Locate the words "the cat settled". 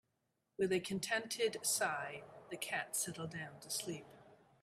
2.49-3.33